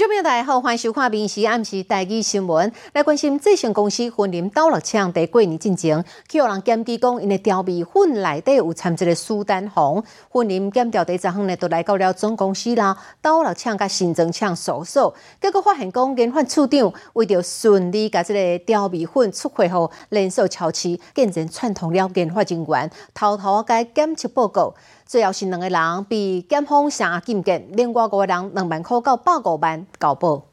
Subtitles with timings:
[0.00, 2.70] 众朋友大家好，欢迎收看《民视暗时台语新闻》。
[2.94, 10.02] 来关心这间公司婚林倒落枪在过年进前，去有人检举讲，因的调味粉内底有掺一个苏丹红。
[10.30, 24.74] 婚林检调第十项呢，都来到了总公司啦，倒落枪甲新增枪搜索，结果发现讲，研发处长为着顺利甲这个调味粉出货后，连锁超市竟然串通了研发人员，偷偷甲检测报告。
[25.10, 30.46] 最后是两个人被检方下禁见，另外五个人两万块到百五万交保。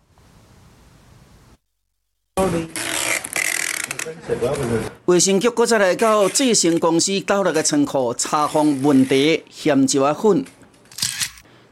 [5.05, 10.43] 卫生局搁再来到最新公司倒落个仓库查封问题嫌椒啊粉，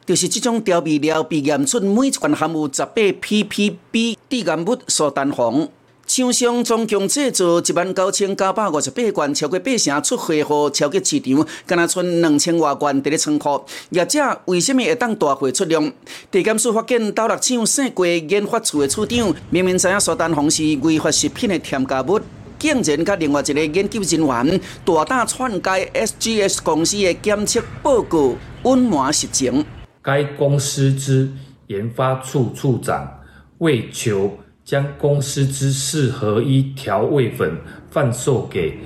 [0.06, 5.72] 就是这种调味料被验出每一罐含有十八 ppb 致癌物苏丹红。
[6.08, 13.66] 厂商总共制造一万九千九百五十八罐，超过八成出货后超过市场，敢若剩两千外罐伫咧仓库。
[13.90, 15.91] 业者为什么会当大货出量？
[16.30, 22.20] 地检署发现斗六厂姓郭研发处的处长，明明知影苏丹红是违法食品的添加物，
[22.59, 29.66] 竟然甲另外一个研究人员大胆篡改 SGS 公司的检测报告，隐瞒实情。
[30.03, 31.31] 该公司之
[31.66, 33.22] 研发处处长
[33.58, 34.38] 为求。
[34.66, 37.55] 将公司之四合一调味粉
[37.91, 38.80] 贩售给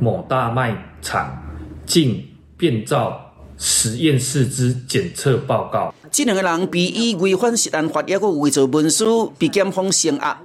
[0.00, 1.42] 某大卖场，
[1.84, 2.24] 竟
[2.56, 5.94] 变造实验室之检测报告。
[6.10, 10.40] 这两个人被以违反食安法，也个伪造文书，被检方刑压。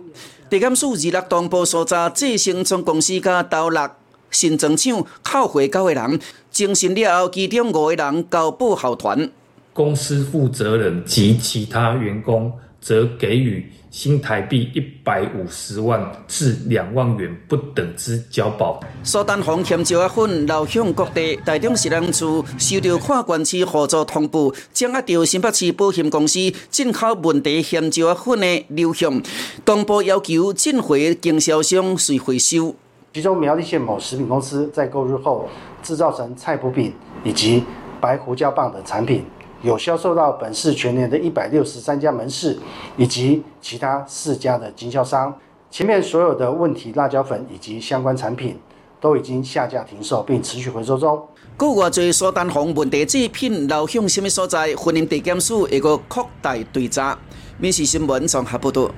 [0.50, 3.89] 地检署二六东部所查，这成总公司甲投六
[4.30, 6.19] 新庄厂扣回九个人，
[6.52, 9.31] 精审了后，其中五个人交保候团。
[9.72, 12.52] 公司负责人及其他员工
[12.82, 13.72] 则给予。
[13.92, 18.80] 新台币一百五十万至两万元不等之交保。
[19.04, 29.22] 苏丹红咸椒粉流向各地，台中市人处收到跨关市合作通报，掌握到新北市保险公司进口问题咸椒粉的流向，
[29.66, 32.74] 公布要求进回经销商随回收。
[33.14, 35.50] 其中苗栗县某食品公司在购入后，
[35.84, 36.94] 制造成菜脯饼
[37.25, 37.62] 以及
[38.00, 39.25] 白胡椒棒等产品。
[39.64, 42.58] 有销售到本市全年的一百六十三家门市，
[42.98, 45.36] 以及其他四家的经销商。
[45.70, 48.58] 前面所有的问题辣椒粉以及相关产品，
[49.00, 51.28] 都已经下架停售，并持续回收中。
[51.56, 54.76] 国外最苏丹红问题制品流向什么所在？
[54.76, 57.18] 婚姻地检署一个扩大追查。
[57.62, 58.90] 民事新闻综合报道。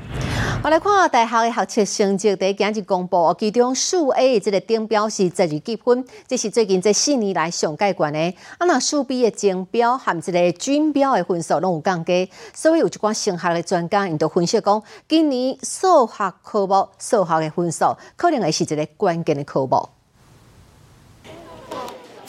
[0.63, 8.19] 我来看大学的学测成绩，第今日公布，其中数 A 的这个顶标是十二积分，这是最近这四年来上盖悬的。
[8.59, 19.89] 啊，那数 B 的精标含这个均标的分数拢有降低，所以有一寡升学的专家，因都分析讲，今年数学科目数学的分数可能会是一个关键的科目。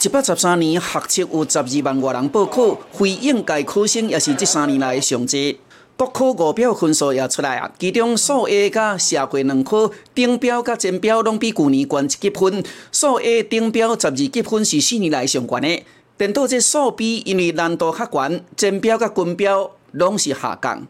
[0.01, 5.61] 一百十三年学测有十二万外人报考，非应届考生也是这三年来上济。
[5.97, 12.61] 国科五表分数也出来啊，其中数 A 甲社会两科顶标甲前标拢比去年悬一积分。
[12.91, 15.83] 数 A 顶标十二积分是四年来上悬的，
[16.17, 20.85] 等到这数 B 因为难度较悬，前标甲均标拢是下降。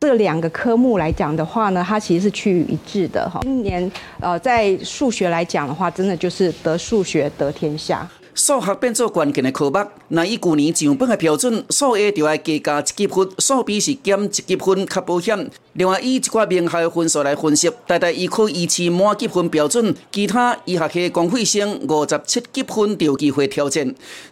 [0.00, 3.40] 这两个科目来讲的话呢，它其实是趋于一致的哈。
[3.42, 8.08] 今年呃，在数学来讲的话，真的就是得数学得天下。
[8.38, 15.50] 数学变做关键的科目，那以去年上本的标准，数 A 就要加加一积分，数 B 是减一积分较保险。
[15.72, 23.84] 另外以一寡名校的分数来分析，大概依可依持满积分标准，其他医学系公费生五十七积分就有机会挑战。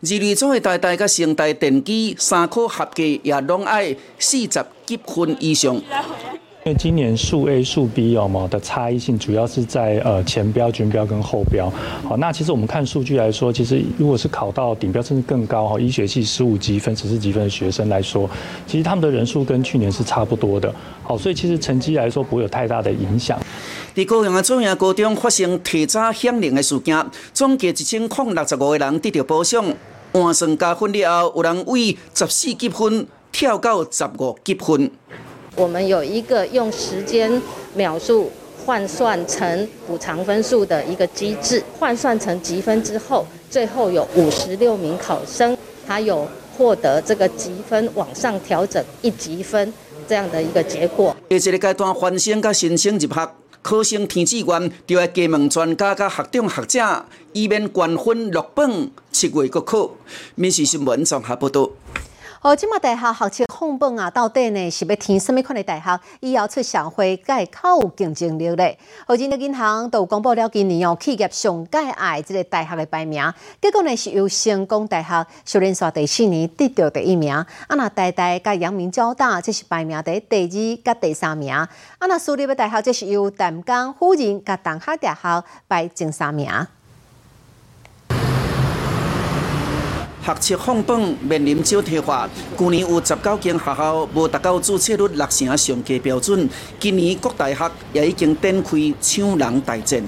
[0.02, 5.82] 二类组的大大甲成大电机三科合计也拢爱四十积分以上。
[6.66, 11.72] 因为今年数 A 数 B 哦的差异性主要是在呃前标、均标跟后标。
[12.02, 18.28] 好，那其实我们看数据来说，其实如果是考到顶标甚至更高哈，医学系十五积分、十四积分的学生来说，
[18.66, 20.74] 其实他们的人数跟去年是差不多的。
[21.04, 23.38] 好，所以其实成绩来说不会有太大的影响。
[23.94, 29.64] 在高雄的中央高中发生提早响铃的事件，总计一千零六十五个人得到褒奖，
[30.12, 34.90] 换算加分了后，有人为十四积分跳到十五积分。
[35.56, 37.40] 我们有一个用时间
[37.74, 38.30] 秒数
[38.64, 45.56] 换算成补偿分数的一个机制，换算成积分之后，最后有五十六名考生，
[45.86, 49.72] 他有获得这个积分往上调整一积分
[50.06, 51.16] 这样的一个结果。
[51.30, 53.30] 下一个阶段换生甲申请入学，
[53.62, 59.90] 考生填志愿就要加问专家甲学长学者，以免官分落榜，七月国考。
[60.34, 61.70] 民事新闻综合报道。
[62.46, 66.00] 好，今麦大学学测放榜啊，到底呢是要填什么款的大学？
[66.20, 68.78] 以后出社会，该较有竞争力嘞。
[69.04, 73.20] 好，今日银行都公布了今年哦，企业上届爱这个大学的排名，
[73.60, 86.48] 结果呢是由成功大学小连刷第四年得到第一名，啊那台大甲阳明交大这是排名第第二甲第三名，啊那私立的大学这是由淡江辅仁甲东海大学排前三名。
[90.26, 92.28] 学测放榜面临少退化，
[92.58, 96.48] 去年有十九间学校无达到注册率六成上计标准，
[96.80, 100.02] 今年各大学也已经展开抢人大战。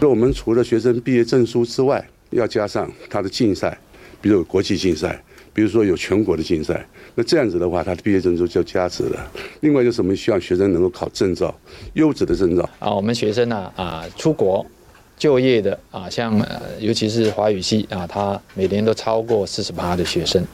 [0.00, 3.76] 我们除了学生毕业证书之外，要加上他的竞赛，
[4.22, 5.22] 比如国际竞赛，
[5.52, 6.82] 比如说有全国的竞赛，
[7.14, 9.30] 那这样子的话，他的毕业证书就加值了。
[9.60, 11.54] 另外就是我们希望学生能够考证照，
[11.92, 12.66] 优质的证照。
[12.78, 14.64] 啊，我们学生呢啊出国。
[15.22, 20.44] 就业的啊，像呃，尤其是华语系啊，他每年都超过四十八的学生。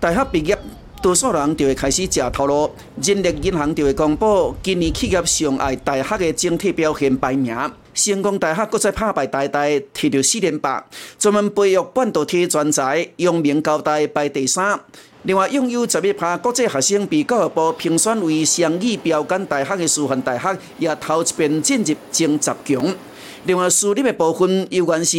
[0.00, 0.56] 大学毕业，
[1.02, 2.70] 多数人就会开始食头路。
[3.02, 7.54] 人力银行就会公布今年企业上爱大学的整体表现排名。
[7.92, 10.82] 成功大学搁再拍败大大，摕到四连霸。
[11.18, 14.80] 专门培育半导体专才，用名高大排第三。
[15.24, 22.96] 另外，拥有十一趴国际学生被教育部评选为双语标杆大学的师范大学，也头一遍进入前十强。
[23.44, 25.16] 另外，私立的部分依然是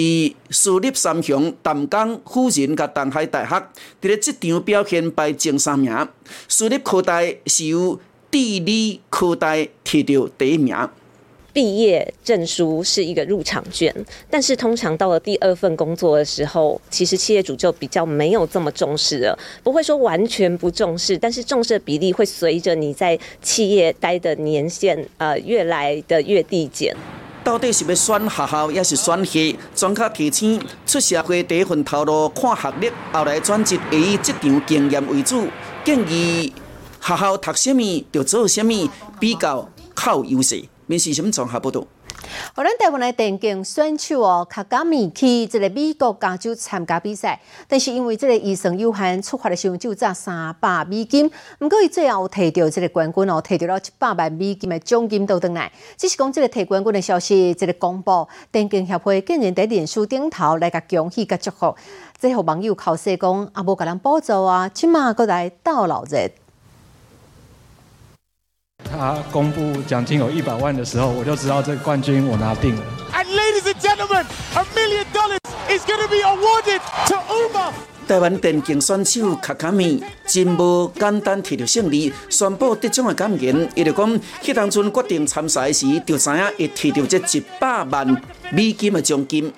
[0.51, 3.59] 私立三雄、淡江、辅仁甲东海大学，
[4.01, 6.07] 伫咧这场表现排前三名。
[6.47, 7.99] 私立科大是由
[8.29, 10.75] 地理科大摕到第一名。
[11.51, 13.93] 毕业证书是一个入场券，
[14.29, 19.37] 但是通常到了第二份工作的时候，其实企业主就比较没有这么重视了。
[19.63, 26.95] 不会说完全不重视，但是重视的比例会随着你在企业待的年限呃越来的越递减。
[27.49, 29.57] 到底是要选学校，还是选系？
[29.73, 35.47] 专家提醒，出社会第一份头路看学历，后来转职以职场经验为主。
[35.83, 36.53] 建议
[37.01, 37.81] 学校读什么
[38.11, 38.87] 就做什么，
[39.19, 40.63] 比较靠优势。
[40.85, 41.83] 面试什么综合报道？
[42.55, 51.29] 我咱台湾的电竞选手哦，卡加米去这个美国加州参加比赛，但是因为这个预算有限，出发的时候就赚三百美金。
[51.57, 55.71] 不过伊最后摕到这个冠军哦，摕到了一百万美金的奖金都等来。
[55.97, 61.75] 只是讲这个摕冠军的消息，这个公布，电竞协会竟然在脸书顶头来个恭喜甲祝福，
[62.17, 66.29] 最后网友口说讲啊，无甲人补助啊，起码搁来倒老热。
[68.83, 72.83] 他公布奖金有一百万的时候，我就知道这个冠军我拿定了。
[73.13, 75.39] And ladies and gentlemen, a million dollars
[75.69, 77.71] is going to be awarded to Uma.
[78.07, 88.21] 台湾电竞选手卡卡米真无简单摕到胜利，宣布得奖的感言，伊就讲，迄当阵决定参赛时，就知影会摕到这一百万
[88.51, 89.53] 美金的奖金。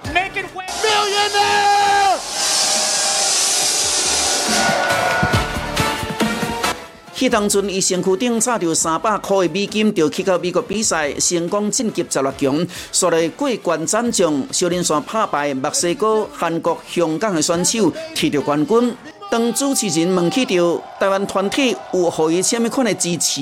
[7.21, 18.95] 迄当阵，伊身躯顶插着三百块的美金，就去到美国比赛，成功晋级十六强，刷来过关斩将，小林山拍败墨西哥、韩国、香港的选手，摕到冠军。
[19.29, 23.41] 当主持人问起到台湾团体有何伊什么款的支持，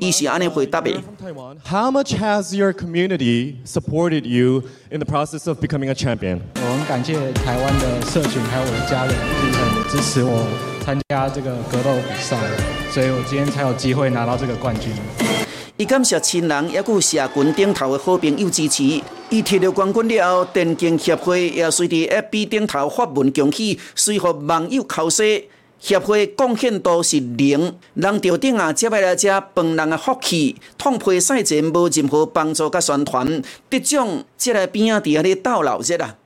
[0.00, 0.90] 伊是安尼回答的
[1.70, 6.40] ：How much has your community supported you in the process of becoming a champion？
[6.56, 10.44] 我很感谢台湾的社群还有我的家人，一直很支持我
[10.88, 12.38] 参加这个格斗比赛。
[12.90, 14.90] 所以我今天才有机会拿到这个冠军。
[15.76, 18.84] 伊感谢亲人，也有社群顶头的好朋友支持。
[19.28, 25.48] 伊摕到冠军了后，电竞协会也随伫 FB 顶头发文恭喜，随后网友口说，
[25.78, 36.16] 协会贡献度是零，人头顶啊，接下来遮饭人的福气，痛批赛前无任何帮助甲宣传，得奖即来边啊伫遐咧斗闹热啊。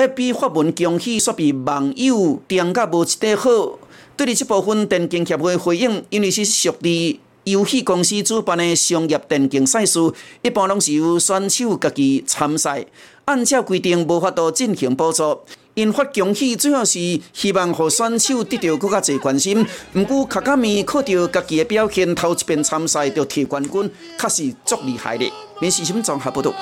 [0.00, 3.78] FB 发文恭喜，煞被网友点甲无一块好。
[4.16, 10.00] 对于这部分电竞协会回应，因为是属于游戏公司主办的商业电竞赛事，
[10.40, 12.86] 一般拢是由选手家己参赛，
[13.26, 15.40] 按照规定无法度进行补助。
[15.74, 16.98] 因发恭喜主要是
[17.34, 19.66] 希望互选手得到更加侪关心。
[19.92, 25.30] 毋过卡卡米靠着家己的表现，头一遍参赛就摕冠军，确实足厉害的。
[25.60, 26.54] 免时新综合报道。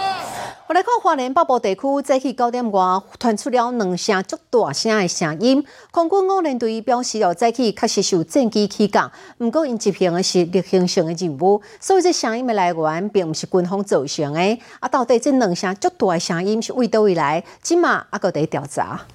[0.69, 14.59] 我来看华联北部地区早起九点外传出了两声足大声的声音，空军五连队表示哦，早起确实受战机起降，不过因执行的是例行性的任务，所以这声音的来源并不是军方造成的。
[14.81, 17.43] 啊，到底这两声足大的声音是为倒位来？
[17.63, 19.07] 今嘛还搁在调查。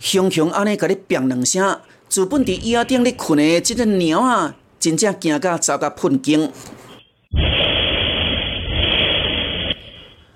[0.00, 4.56] 熊熊安尼甲你变两声，自本伫椅仔顶咧困的这只猫啊！
[4.82, 6.50] 真正惊到走到喷惊。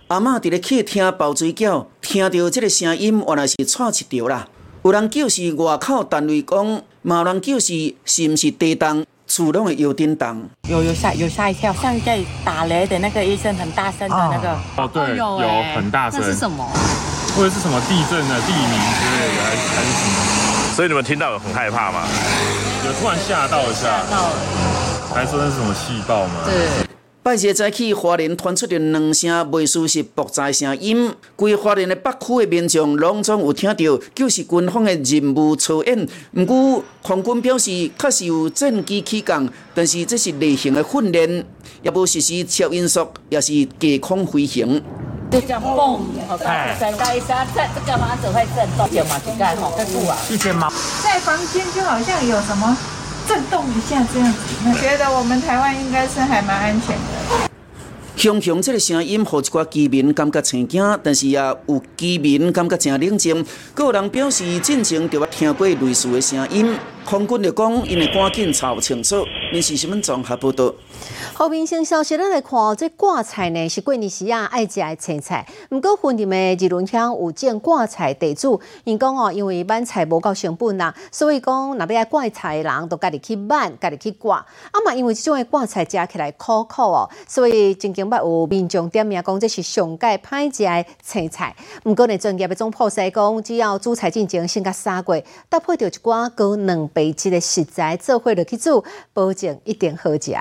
[0.06, 4.46] 阿嬷伫咧客厅包水饺，听到这个声音，原来是错一条啦。
[4.84, 10.40] 有人叫是外口单位讲，嘛有人叫是是毋是地动，厝拢会摇叮当。
[10.68, 14.56] 有有吓有吓一跳，像在打雷的那个一声很大声的那个。
[14.76, 15.38] 哦，对，有
[15.74, 16.20] 很大声。
[16.20, 16.64] 那是什么？
[17.34, 20.06] 或者是什么地震的地名之类的，还是还是什
[20.40, 20.45] 么？
[20.76, 22.06] 所以你们听到有很害怕吗？
[22.84, 24.04] 有突然吓到一下。
[24.04, 24.34] 吓到了。
[25.14, 26.34] 还说那是什么气爆吗？
[26.44, 26.86] 对。
[27.22, 36.06] 拜日早起，花莲传出着两声未输是爆炸声音，规花莲的北区的民众拢总有听到，就是军方的任务操演。
[36.34, 41.42] 毋过空军表示，确实有战机起降，但是这是例行的训练，
[41.80, 44.82] 也无实施超音速，也是低空飞行。
[45.36, 46.00] 就这样蹦，
[46.46, 50.72] 哎，三盖三，这这个房子会震动，点嘛，几盖吼，在住啊，一间吗？
[51.04, 52.74] 在房间就好像有什么。
[53.28, 57.50] 震动一下这样子，我觉得我们台湾应该是还蛮安全的。
[58.16, 63.44] 熊熊这个声音，互一寡居民感觉生惊，但是也有居民感觉真冷静。
[63.76, 69.26] 有人表示，进前就捌听过类似的声音，空军就讲，因为赶紧查清楚。
[69.52, 70.72] 你是什么综合报道？
[71.38, 75.46] 好，民生消息，咱来看哦，这挂菜呢是过年时啊爱食的青菜。
[75.70, 84.38] 毋过，分店的日轮乡有种挂菜地主，因讲哦，因为买菜无够成本啦，所以讲若要爱挂菜的人，都家己去买，家己去挂。
[84.38, 91.54] 啊嘛，因为即种的挂菜食起来苦苦哦，所以真经捌有民众点名讲，这是上界歹食的青菜。
[91.84, 100.34] 毋过呢，专业的总铺师讲，只要煮菜进前先甲杀过，搭配着一寡高两倍质的食材做伙落去煮，保证一定好食。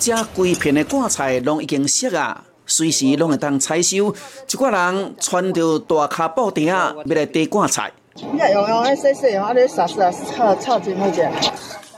[0.00, 4.14] 这规片的挂菜拢已经熟啊，随时拢会当采收。
[4.48, 7.92] 一挂人穿着大卡布袋啊，要来摘挂菜。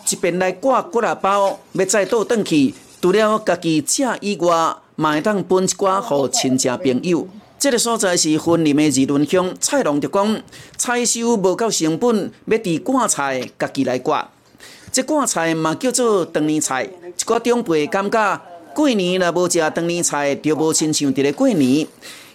[0.09, 7.29] 一边来挂骨啊包，要再倒转去，除了家己食以外，嘛会当分一寡互亲戚朋友。
[7.57, 10.43] 这个所在是分林的二轮乡，菜农就讲
[10.77, 14.29] 采收无够成本，要伫挂菜家己来挂。
[14.93, 18.41] 这挂菜嘛叫做长年菜，一个长辈感觉
[18.75, 21.87] 过年若无食长年菜，就无亲像伫咧过年，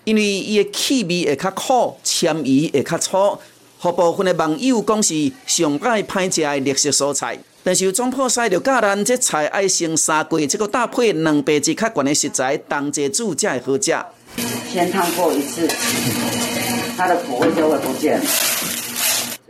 [0.03, 3.37] 因为伊的气味会较苦，纤维会较粗，
[3.77, 7.37] 互部分的网友讲是上歹歹食的绿色蔬菜。
[7.63, 13.95] 但是总铺师就教咱，这菜爱先杀过，这个搭配两倍质较悬的食材，同齐煮才会好食。
[14.73, 15.67] 先烫过一次，
[16.97, 18.19] 它的苦味就会不见。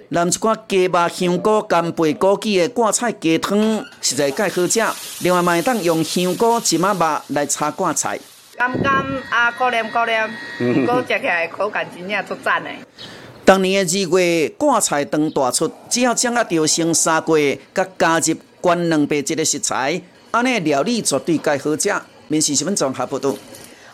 [0.09, 4.81] 淋一寡鸡肉、香菇、干贝、枸杞的挂菜鸡汤，实在介好食。
[5.19, 8.17] 另外，会当用香菇、芝麻肉来炒挂菜。
[8.55, 10.25] 甘甘啊，可怜可怜，
[10.57, 12.69] 不过食起来口感真正足赞的。
[13.43, 21.93] 当年的二月，挂菜当大出，只要掌握到先三月，甲加入关两百只的食材，安尼料理绝对介好食。
[22.29, 23.37] 面试十分钟，下不多。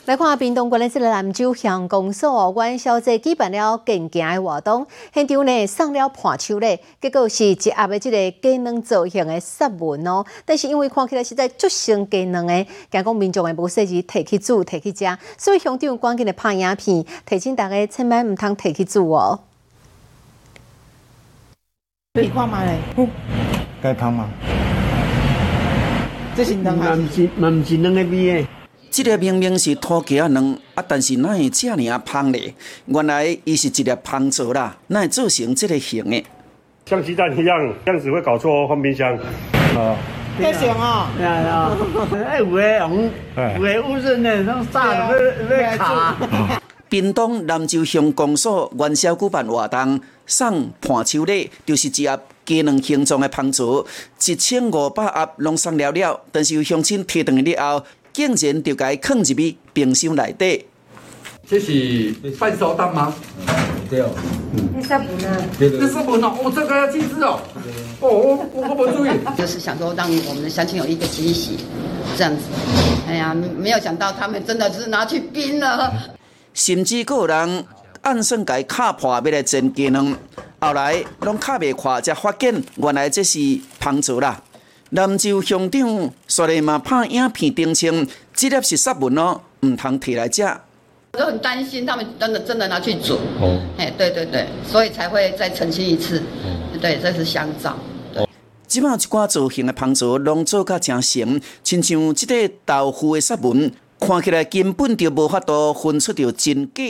[0.06, 10.26] 来看屏东县的这个兰州乡公所元宵节举办了健行的活动，现场呢送了盘手礼，结果是一盒的这个鸡卵造型的杀文哦。
[10.44, 19.40] 但是因为看起来实在足像鸡卵的，惊讲民众的无适宜摕去煮、摕去食，所以乡长赶紧的拍影片，提醒大家千万唔通摕去煮哦。
[22.16, 22.78] 你看嘛嘞，
[23.82, 24.30] 该香嘛？
[26.36, 27.30] 这是两还是？
[27.38, 28.48] 嘛唔是两个味的。
[28.94, 32.54] 这个明明是土鸡啊卵，啊，但是哪会这尔啊香咧？
[32.86, 36.24] 原来伊是一粒香做啦，哪会做成这个形的？
[36.86, 39.12] 像鸡蛋一样，这样子会搞错哦放冰箱。
[39.76, 39.98] 啊，
[40.40, 41.10] 太香啊！
[41.18, 41.76] 对啊，
[42.24, 46.62] 哎，有诶红，有诶乌润诶，那炸要要卡。
[46.88, 53.88] 屏东南州乡公所元宵举办活动，送盘手礼，就是一盒鸡卵形状的香做，
[54.24, 57.86] 一千五百盒拢送了了，但是有乡亲提回去了后。
[58.14, 60.66] 竟然就该放入去冰箱内底。
[61.46, 63.14] 这是半熟蛋吗？
[63.90, 64.10] 对哦。
[64.74, 65.46] 那是不呢？
[65.60, 66.28] 这是不呢？
[66.28, 67.42] 哦，这个要记住哦。
[68.00, 69.10] 哦，我我不注意。
[69.38, 71.58] 就是想说让我们的乡亲有一个惊喜，
[72.16, 72.44] 这样子。
[73.08, 75.92] 哎呀，没有想到他们真的是拿去冰了。
[76.54, 77.66] 甚至有人
[78.04, 80.16] 暗算该卡破要来煎鸡卵，
[80.62, 83.40] 后来拢卡未垮，才发现原来这是
[83.80, 84.42] 胖子啦。
[84.96, 90.44] 南州乡长说的嘛，拍影片澄清，这粒是杀文哦，唔通摕来食。
[91.14, 93.16] 我就很担心他们真的真的拿去煮。
[93.42, 93.60] 哦。
[93.76, 96.22] 哎，对对对，所以才会再澄清一次。
[96.80, 97.76] 对，这是香皂。
[98.14, 98.30] 哦。
[98.68, 106.84] 即卖一寡造型的胖子拢做甲真成，亲像即块豆腐的杀文，看起来根本就无法度分出着真假。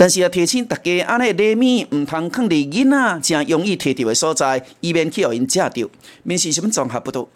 [0.00, 5.90] 但是也提醒大家，安尼礼物毋通放伫囡仔正容易摕到的所在，以免去互因食着。
[6.22, 7.28] 面试什么综合不多？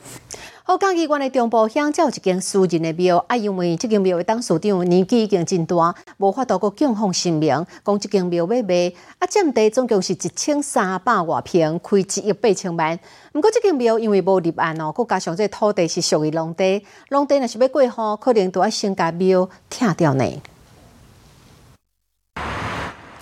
[0.62, 7.48] 好，嘉义县的中部乡有一间私人的庙，啊，因为这间庙的董事长年纪已经真大，无法度过供奉神明，
[7.84, 12.98] 讲这间庙要卖，啊，占地总共是一千三百外平，开一亿八千万。
[13.32, 20.24] 不过这间庙因为无立案哦，佮加上这土地是属于农地，农地若是要过户，可能都要先甲庙拆掉呢。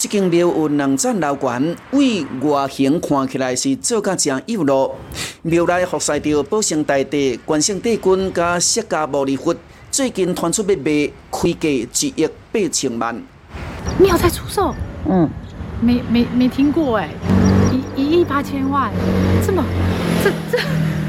[0.02, 4.90] 这间庙有两层楼高，为外形看起来是做甲正有路。
[5.42, 9.54] 庙内服侍着保生大帝、关圣帝君加释迦牟尼佛。
[9.92, 13.22] 最近传出要卖，开价一亿八千万。
[14.00, 14.74] 庙在出售？
[15.08, 15.30] 嗯，
[15.80, 17.08] 没没没听过哎，
[17.70, 18.90] 一一亿八千万，
[19.46, 19.64] 这么
[20.24, 20.64] 这这。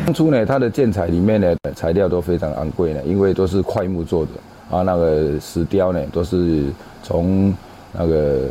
[0.05, 4.31] 当初呢，它的建材里面呢，材料都非常昂贵呢，因为都是块木做的
[4.69, 6.65] 啊，那个石雕呢，都是
[7.01, 7.51] 从。
[7.93, 8.49] 那个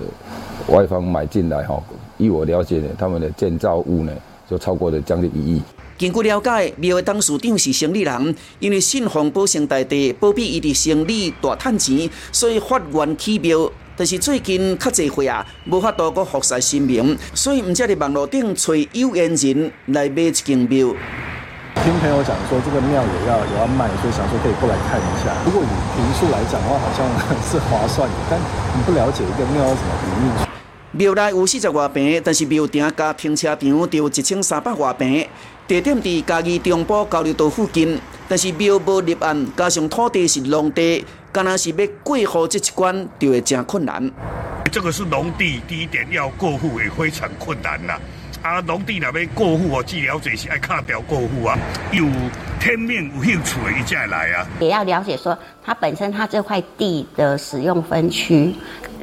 [0.69, 1.83] 外方买进来哈，
[2.17, 4.13] 依我了解呢，他们的建造物呢
[4.49, 5.63] 就超过了将近一亿。
[5.99, 13.71] 根据了解，庙的董事长是生理人，因为信奉保生大帝，保庇伊的生理大赚钱，所以发愿起庙。
[13.95, 20.89] 但是最近较济岁啊，无法度个服侍神明，所以唔只伫网络顶找有缘人来买一间庙。
[21.83, 25.35] 听朋友讲说这个庙也要也要卖，所以想说可以过来看一下。
[25.45, 27.05] 如果以平数来讲的话，好像
[27.43, 30.31] 是划算的，但你不了解一个庙要怎么营运。
[30.93, 35.27] 庙内有四十外平，但是庙顶加停车场就有一千三百外平。
[35.67, 44.09] 地点伫嘉义中部交流道附近，但是庙无立案，加上土地是农地，干若是要过户这一关就会真困难。
[44.71, 47.95] 这个是农地，第一点要过户也非常困难呐。
[47.95, 47.99] 啊，
[48.63, 51.57] 农地那边过户哦，据了解是爱卡表过户啊，
[51.93, 52.05] 有
[52.59, 54.47] 天命有兴趣的，才来啊。
[54.61, 58.55] 也要了解说，它本身它这块地的使用分区，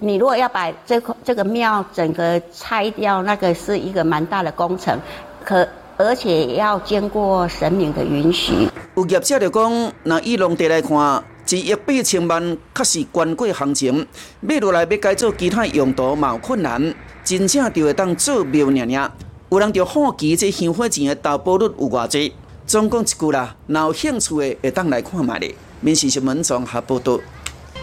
[0.02, 5.00] 你如果要把这块这个庙整个拆掉，那个是一个蛮大的工程，
[5.44, 5.68] 可
[5.98, 8.68] 而且要经过神明的允许。
[8.96, 14.06] 有业者就讲，那以农地来看，一亿八千万确实关过行情，
[14.42, 16.94] 买落来要改做其他用途嘛有困难，
[17.24, 19.10] 真正就会当做庙娘娘。
[19.52, 22.32] 有人就好奇，这香火钱的投保率有偌济？
[22.68, 25.56] 总共一句啦，有兴趣的会当来看卖咧。
[25.82, 27.20] 民事新闻综合报道。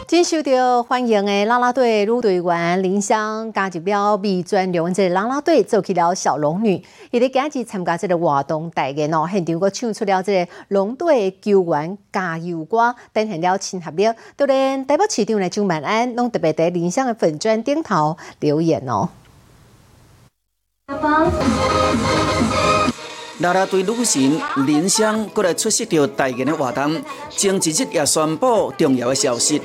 [0.07, 6.81] 今受到欢迎的啦啦队女队员林香加入了美专刘文这啦啦队，做起了小龙女。
[7.11, 14.05] 伊咧今日参加这个活动大演哦，现场个唱出了这个龙队救援加油歌，展现了亲合力。
[14.37, 19.09] 当然，台北市场的周万安拢特别在林香的粉砖顶头留言哦。
[23.41, 29.61] 啦啦队女神林湘过来出席着大型的活动，前一日也宣布重要的消息：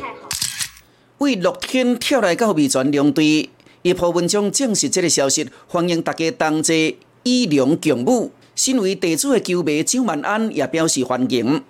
[1.19, 3.51] 为乐天跳来到美全龙队，
[3.83, 8.31] 一部文章证实这个消息，欢迎大家同齐以龙共舞。
[8.55, 11.61] 身为地主的球迷张万安也表示欢迎。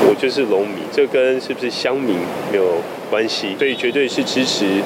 [0.00, 2.18] 我就是龙迷，这跟是不是乡民
[2.52, 4.82] 没有关系，所以绝对是支持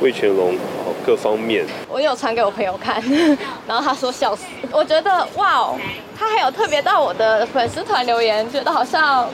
[0.00, 0.56] 魏全龙。
[1.06, 3.00] 各方面，我有传给我朋友看，
[3.68, 4.42] 然后他说笑死。
[4.72, 5.78] 我觉得哇哦，
[6.18, 9.28] 他还有特别到我的粉丝团留言，觉得好像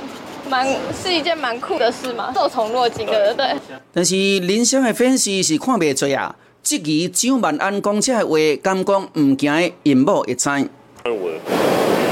[0.50, 3.46] 蛮是一件蛮酷的事嘛，受宠若惊的，对。
[3.94, 10.62] 但是林湘的粉丝是看不出啊，质疑蒋万安讲这话，敢讲唔惊引某一猜。
[11.04, 11.32] 我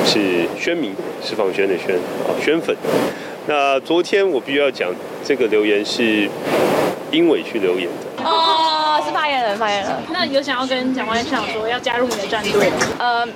[0.07, 2.75] 是宣明，释放宣的宣，啊宣粉。
[3.47, 4.91] 那昨天我必须要讲，
[5.23, 6.29] 这个留言是
[7.11, 8.25] 英伟去留言的。
[8.25, 8.50] 哦。
[9.31, 9.93] 言人，发言人。
[10.13, 12.77] 那有想要跟蒋万长说要加入你的战队吗？
[12.99, 13.29] 呃，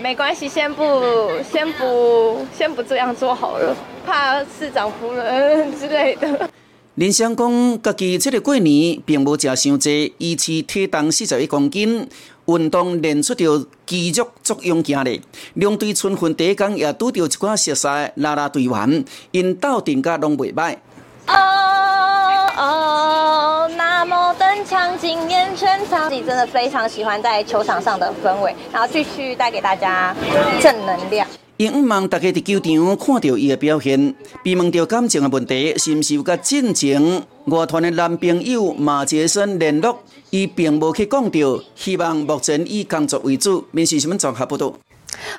[0.00, 6.50] 没关系，先不，先不，先不这样做好了，怕市长夫人之类的。
[6.96, 12.08] 林湘讲，家己这个过年并无食伤济，一次体重四十一公斤，
[12.46, 15.20] 运动练出着肌肉作用行咧。
[15.54, 20.76] 两队春分第一天也拄着一寡熟悉拉拉队员，因斗阵甲拢袂歹。
[21.26, 21.34] 哦
[22.56, 23.25] 哦，那
[24.56, 30.16] 么登场惊艳全场，自己真的非常喜欢在球场上的氛围，然后继续带给大家
[30.60, 31.26] 正能量。
[31.58, 39.98] 因毋望大家伫球场看到伊的表现，被问到感情的问题，是毋是有甲进前外团的男朋友马杰森联络，
[40.30, 43.64] 伊并无去讲到，希望目前以工作为主。
[43.70, 44.72] 面试新闻综合报道。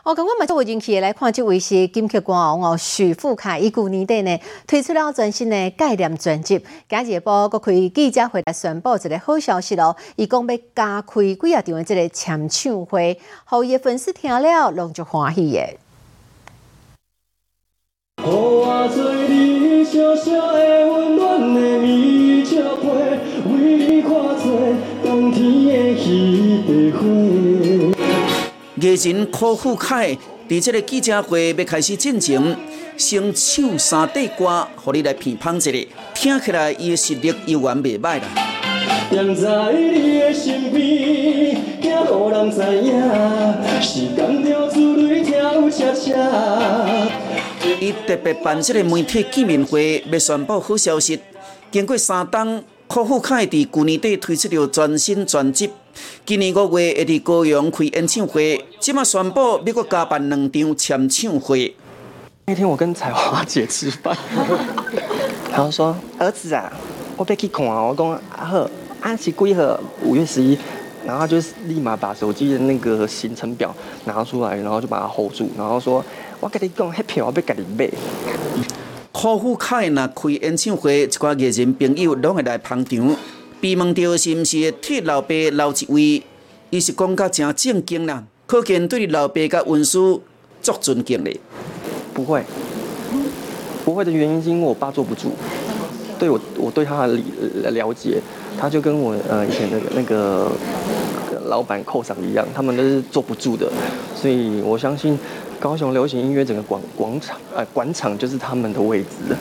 [0.04, 3.60] 我刚刚买做引起来看，这位是金曲歌王哦，许富凯。
[3.60, 9.96] 伊旧年底呢推出了全新的概念专辑，今日播国开记者会来宣布一个好消息咯。
[10.16, 15.78] 伊讲要加开几啊场的这个签唱会，后伊的粉丝听了拢就欢喜的。
[28.80, 30.16] 艺人柯富凯
[30.48, 32.40] 伫这个记者会要开始进前，
[32.96, 35.72] 先唱三底歌，互你来评判一下，
[36.14, 38.28] 听起来伊的实力犹原袂歹啦。
[39.12, 46.14] 踮在你的身边，惊互人知影，时间流珠泪跳恰恰。
[47.82, 51.20] 伊特别办这个媒体见面会，要宣布好消息。
[51.72, 55.72] 经过三冬，柯富凯伫旧年底推出了全新专辑。
[56.26, 61.76] 今年五月会伫高雄开演唱会，即马宣布要搁加办两场签唱会。
[62.46, 64.16] 那天我跟彩华姐吃饭，
[65.52, 66.72] 然后说：“儿子啊，
[67.18, 68.70] 我要去看。”我讲：“啊好，
[69.02, 69.80] 啊是几号？
[70.02, 70.58] 五月十一。”
[71.06, 76.04] 然后就立马把手机的那个行程表拿出来，然后就把它 hold 住，然后说
[76.42, 77.90] ：“我跟你讲，那票我要跟你买。”
[79.14, 83.16] 柯富凯若开演唱会，一寡艺人朋友拢会来捧场。
[83.68, 86.24] 被问到是毋是替老爸留一位，
[86.70, 90.24] 伊是讲较诚正经啦，可见对老爸甲文书
[90.62, 91.38] 足尊敬的。
[92.14, 92.42] 不会，
[93.84, 95.34] 不会的原因是因为我爸坐不住。
[96.18, 98.22] 对我，我对他的了解，
[98.58, 100.50] 他就跟我呃以前的那个
[101.48, 103.70] 老板寇长一样，他们都是坐不住的，
[104.16, 105.20] 所以我相信
[105.60, 109.36] 高雄流行音乐整个广广场呃广场就是他们的位置。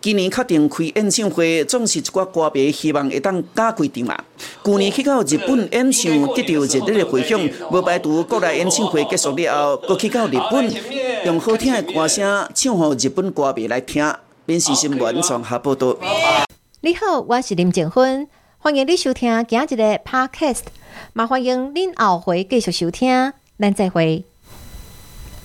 [0.00, 4.24] 今年确定开演唱会，总是一寡歌迷希望会当加开场啦。
[4.64, 7.38] 去年去到日本演唱，得到热烈的回响，
[7.70, 10.72] 无排除国内演唱会结束了后，搁去到日本，
[11.26, 14.10] 用好听的歌声唱给日本歌迷来听。
[14.46, 15.96] 闽西新闻综合报道。
[16.80, 18.26] 你好，我是林静芬，
[18.58, 20.62] 欢迎你收听今日的 Podcast，
[21.12, 24.29] 麻欢迎您后回继续收听，咱再会。